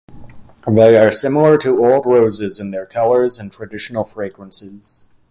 [0.67, 5.05] They are similar to old roses in their colors and traditional fragrances.